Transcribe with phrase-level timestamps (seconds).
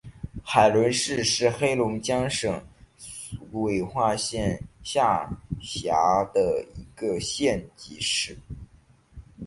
[0.43, 2.59] 海伦市是黑龙江省
[2.99, 5.29] 绥化市下
[5.61, 8.35] 辖的一个县级市。